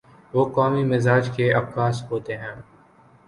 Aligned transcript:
وہ 0.33 0.43
قومی 0.45 0.83
مزاج 0.83 1.29
کے 1.35 1.51
عکاس 1.53 2.03
ہوتے 2.11 2.37
ہیں۔ 2.37 2.55